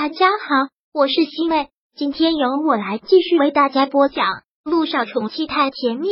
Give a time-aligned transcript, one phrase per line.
[0.00, 4.26] 大家好，我是西妹，今天由我来继续为大家播讲
[4.62, 6.06] 《路上宠妻太甜蜜》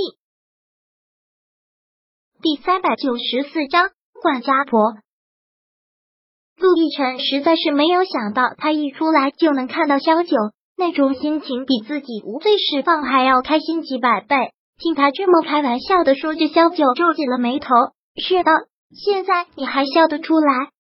[2.43, 3.91] 第三百九十四章。
[4.21, 4.97] 管家婆
[6.57, 10.37] 陆亦辰实在是没有想到，他一出来就能看到萧九，
[10.77, 14.35] 那种心情比自己无罪释放还要开心几百倍。
[14.79, 17.69] 听他这么开玩笑的说着，萧九皱紧了眉头，
[18.21, 18.51] 是的，
[18.91, 20.71] 现在你还笑得出来？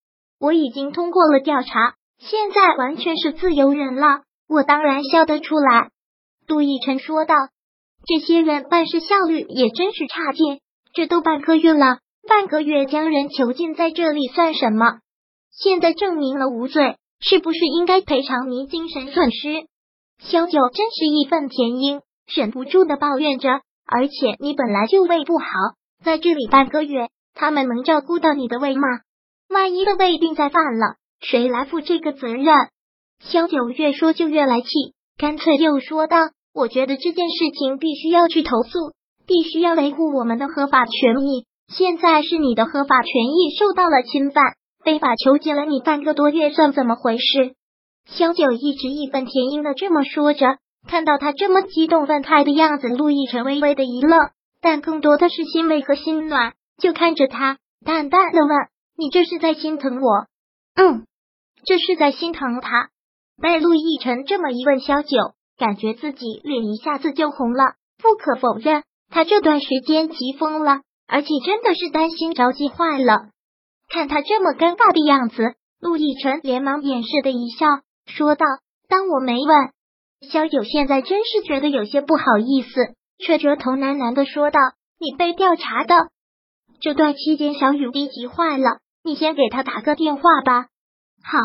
[0.41, 1.95] 我已经通过了调查。
[2.18, 5.91] 现在完全是自由人了，我当然笑得出来。”
[6.46, 7.34] 杜奕晨说道。
[8.06, 10.60] “这些人办事效率也真是差劲，
[10.92, 15.00] 这都半个月了，半个月将人囚禁在这里算什么？
[15.50, 19.66] 现在证明了无罪，是不是应该赔偿你精神损失？”
[20.22, 22.00] 萧九真是义愤填膺，
[22.33, 23.60] 忍不住的抱怨着。
[23.84, 25.46] 而且你本来就胃不好，
[26.05, 28.86] 在这里半个月，他们能照顾到你的胃吗？
[29.48, 30.96] 万一的胃病再犯了？
[31.20, 32.47] 谁来负这个责任？
[33.20, 34.69] 萧九越说就越来气，
[35.16, 36.19] 干脆又说道
[36.55, 38.92] ：“我觉得这件事情必须要去投诉，
[39.27, 41.47] 必须要维护我们的合法权益。
[41.69, 44.45] 现在是你的合法权益受到了侵犯，
[44.84, 47.55] 非法囚禁了你半个多月，算怎么回事？”
[48.06, 54.30] 萧九一直义愤填膺的这么说着，看到他这么激动愤慨的样子，陆亦辰微微的一愣，
[54.61, 58.51] 但更多的是欣慰和心暖，就看着他，淡淡的问
[58.97, 60.27] ：“你这是在心疼我？”
[60.77, 61.06] 嗯，
[61.64, 62.91] 这是在心疼他。
[63.42, 65.16] 被陆亦辰这么一问，萧九
[65.58, 67.74] 感觉自己脸一下子就红了。
[67.98, 73.30] 不可否认，他这段时间急疯了，而且真的是担心着急坏了。
[73.88, 77.66] 看他这么尴尬的样子，陆亦辰连忙掩饰的一笑，
[78.06, 78.44] 说道
[78.88, 79.70] ：“当我没问。”
[80.30, 84.61] 萧九现在真是觉得有些不好意思，却折头喃喃的说道
[84.98, 86.08] ：“你被调查的
[86.80, 90.66] 这段期间，小雨滴急坏了。”你先给他打个电话吧。
[91.22, 91.38] 好，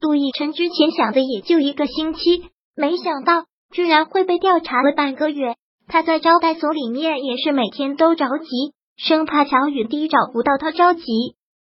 [0.00, 5.54] 杜奕晨之前想的也就一个星期，没想到居然会被调查了半个月。
[5.86, 11.04] 他在招待所里面也是每天都着急，生怕小雨滴找不到他着急。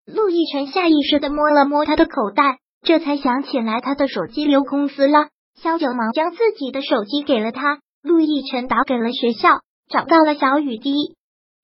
[0.06, 5.30] 陆亦辰下意识的摸了摸他的口袋，这才想起来他的手机留公司了。
[5.62, 7.80] 肖九忙将自己的手机给了他。
[8.04, 11.16] 陆亦辰打给了学校，找到了小雨滴。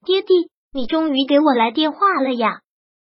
[0.05, 2.60] 爹地，你终于给我来电话了呀！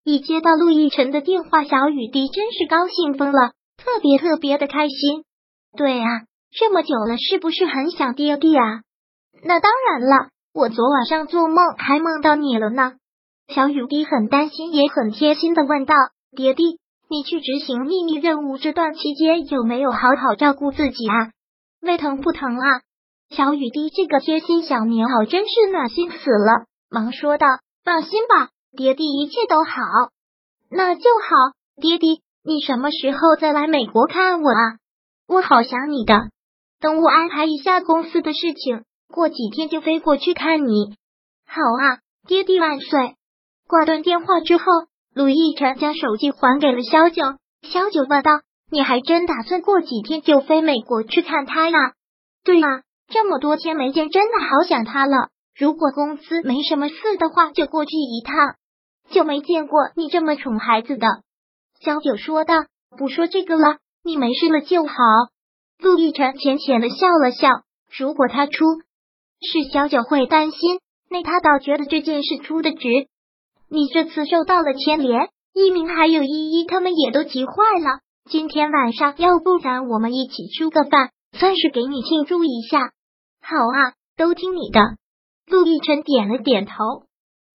[0.08, 5.24] 一接到陆亦辰的电话，小雨滴真是高兴疯了，特别特别的开心。
[5.76, 6.06] 对啊，
[6.52, 8.82] 这么久了，是不是很想爹地啊？
[9.42, 12.92] 那当然了，我昨晚上做梦还梦到你了呢。
[13.48, 15.94] 小雨滴很担心，也很贴心的问道
[16.36, 16.78] ：“爹地，
[17.10, 21.32] 你去执行秘密任务这段期间有没有好好照顾自己啊？
[21.82, 22.80] 胃疼不疼啊？”
[23.34, 27.48] 小雨滴这个贴心小棉袄真是暖心死了，忙说道
[27.82, 29.72] ：“放心吧。”爹地一切都好，
[30.70, 31.56] 那就好。
[31.80, 34.78] 爹地，你什么时候再来美国看我啊？
[35.26, 36.14] 我好想你的。
[36.78, 40.94] 等我安排一下公司的事情，过几天就飞过去看你。
[41.46, 41.98] 好啊，
[42.28, 43.16] 爹地万岁。
[43.66, 44.64] 挂断电话之后，
[45.14, 47.22] 鲁亦辰将手机还给了萧九。
[47.62, 51.78] 萧九问道：“你还真打算过几天就飞美国去看他呀？”
[52.44, 55.30] 对啊，这么多天没见，真的好想他了。
[55.58, 58.34] 如果公司没什么事的话，就过去一趟。
[59.10, 61.06] 就没见过你这么宠孩子的，
[61.80, 62.54] 小九说道。
[62.96, 64.94] 不说这个了，你没事了就好。
[65.78, 67.48] 陆亦辰浅浅的笑了笑。
[67.98, 68.64] 如果他出
[69.40, 70.80] 事，小九会担心，
[71.10, 72.88] 那他倒觉得这件事出的值。
[73.68, 78.00] 你这次受到了牵连，一鸣还有依依他们也都急坏了。
[78.30, 82.92] 今天晚上，要不然我们一起吃个饭，算是给你庆祝一下。
[83.42, 84.80] 好啊，都听你的。
[85.46, 86.72] 陆亦辰点了点头。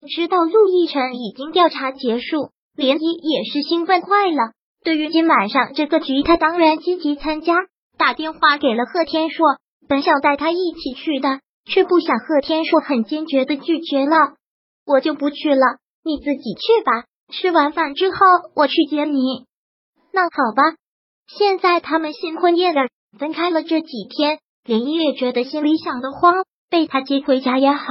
[0.08, 4.54] 知道陆亦辰已经调查结束，涟漪也是兴奋坏了。
[4.84, 7.56] 对于今晚上这个局，他当然积极参加。
[7.98, 9.46] 打电话给了贺天硕，
[9.88, 14.16] 本想带他一起去的，却不想贺天硕很坚决的拒绝了。
[14.88, 17.06] 我就不去了，你自己去吧。
[17.32, 18.18] 吃完饭之后，
[18.56, 19.46] 我去接你。
[20.12, 20.64] 那好吧。
[21.28, 22.82] 现在他们新婚夜的
[23.20, 27.86] 分开了这几天，涟漪也觉得心里想的慌，被他接回家也好。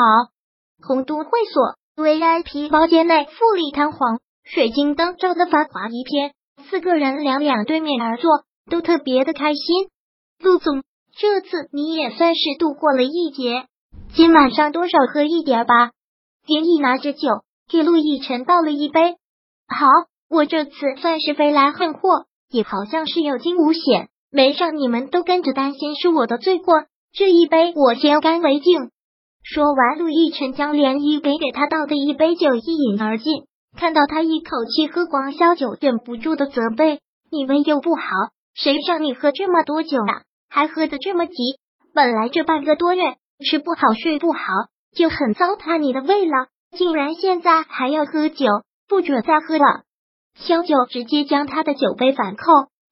[0.83, 1.77] 红都会所。
[2.01, 6.33] VIP 包间内富丽堂皇，水晶灯照得繁华一片，
[6.69, 8.31] 四个人两两对面而坐，
[8.71, 9.89] 都特别的开心。
[10.43, 10.83] 陆总，
[11.15, 13.67] 这次你也算是度过了一劫，
[14.15, 15.91] 今晚上多少喝一点吧。
[16.47, 17.29] 林毅拿着酒
[17.71, 19.17] 给陆亦辰倒了一杯。
[19.69, 19.87] 好，
[20.31, 26.85] 我这次算是飞来横祸，也好像是有惊无险，没让你们都跟着担心是我的罪过。
[27.13, 28.91] 这一杯我先干为敬。
[29.43, 33.45] 说完，陆亦辰将涟漪给给他倒的一杯酒一饮而尽。
[33.77, 37.01] 看到他一口气喝光，萧九忍不住的责备
[37.31, 38.03] ：“你胃又不好，
[38.55, 40.23] 谁让你喝这么多酒啊？
[40.49, 41.35] 还喝得这么急？
[41.95, 43.15] 本来这半个多月
[43.49, 44.41] 吃不好睡不好，
[44.95, 48.47] 就很糟蹋你的胃了，竟然现在还要喝酒，
[48.89, 49.83] 不准再喝了！
[50.35, 52.45] 萧九直接将他的酒杯反扣。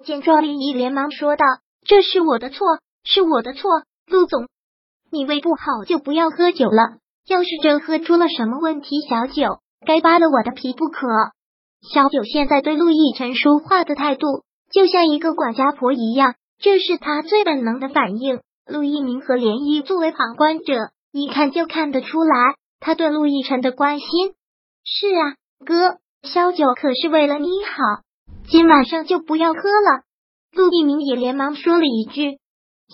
[0.05, 1.45] 见状，林毅连忙说道
[1.85, 2.67] ：“这是我的错，
[3.03, 4.47] 是我的错，陆总，
[5.11, 6.99] 你胃不好就不要喝酒了。
[7.27, 11.07] 要是真喝出了什么问题，小九该扒了我的皮不可。”
[11.93, 14.27] 小九现在对陆亦辰说话的态度，
[14.73, 18.41] 就像一个管家婆一样，这是他最本能的反应。
[18.67, 24.09] 陆一鸣和涟漪作为旁观者，一看就看得出来，他对陆亦辰的关心。
[24.85, 28.03] 是啊，哥，小九可是为了你好，
[28.49, 30.03] 今晚上就不要喝了。
[30.53, 32.39] 陆一鸣也连忙说了一句。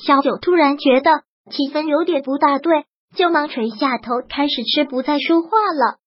[0.04, 5.98] 小九突然觉得气氛有点不大对，就忙垂下头开始吃，不再说话了。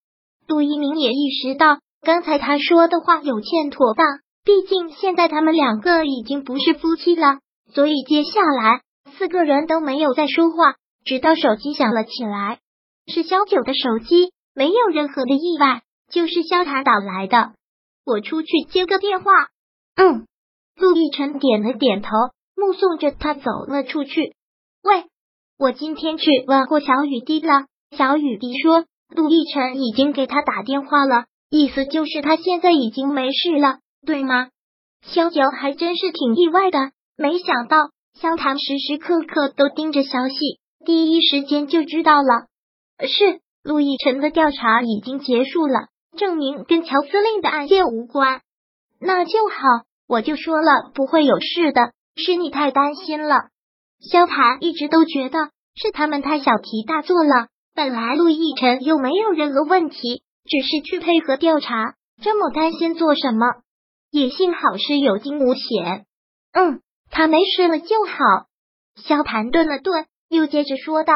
[0.47, 1.79] 陆一鸣也意识到。
[1.99, 4.05] 刚才他说的话有欠妥当，
[4.45, 7.39] 毕竟现在他们两个已经不是夫妻了，
[7.73, 8.81] 所以接下来
[9.17, 12.59] 四个人都没有再说话，直到手机响了起来，
[13.07, 17.53] 是萧九的手机，没有任何的意外，就是萧塔打来的。
[18.05, 19.31] 我出去接个电话。
[19.95, 20.27] 嗯，
[20.75, 22.09] 陆亦辰点了点头，
[22.55, 24.35] 目送着他走了出去。
[24.83, 25.05] 喂，
[25.59, 27.65] 我今天去问过小雨滴了，
[27.97, 31.25] 小雨滴说陆亦辰已经给他打电话了。
[31.49, 34.49] 意思就是他现在已经没事了，对吗？
[35.01, 40.35] 萧九还真是挺意外的，没想到萧唐时时刻刻都盯着消息，
[40.85, 42.45] 第一时间就知道了。
[43.07, 45.87] 是陆亦辰的调查已经结束了，
[46.17, 48.41] 证明跟乔司令的案件无关。
[48.99, 53.49] 那就好，我就说了不会有事的，是你太担心了。
[53.99, 55.37] 萧谭一直都觉得
[55.75, 60.23] 是他们太小题大做了，本来陆亦辰又没有任何问题。
[60.49, 63.47] 只是去配合调查，这么担心做什么？
[64.11, 66.05] 也幸好是有惊无险。
[66.53, 66.79] 嗯，
[67.11, 68.13] 他没事了就好。
[68.95, 71.13] 萧谭顿了顿，又接着说道：“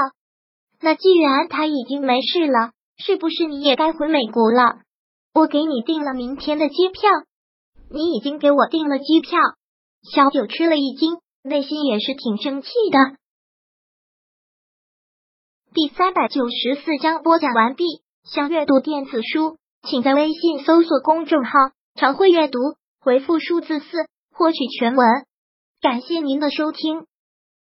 [0.81, 4.79] 那既然他已经没事了，是不是你也该回美国了？
[5.33, 7.09] 我给你订了明天的机票。
[7.89, 9.39] 你已经给我订了机票。”
[10.13, 13.17] 小九吃了一惊，内心也是挺生气的。
[15.73, 17.83] 第三百九十四章播讲完毕。
[18.23, 21.51] 想阅读电子书，请在微信搜索公众号
[21.97, 22.59] “常会阅读”，
[23.01, 25.07] 回复数字四获取全文。
[25.81, 27.07] 感谢您的收听。